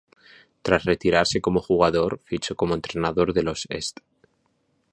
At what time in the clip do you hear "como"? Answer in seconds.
1.41-1.61, 2.55-2.73